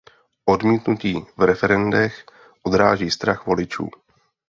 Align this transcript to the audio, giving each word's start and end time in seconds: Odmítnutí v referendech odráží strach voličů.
Odmítnutí 0.45 1.25
v 1.37 1.41
referendech 1.43 2.25
odráží 2.63 3.11
strach 3.11 3.45
voličů. 3.45 3.89